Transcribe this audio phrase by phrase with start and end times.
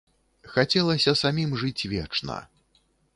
[0.53, 2.39] Хацелася самім жыць вечна.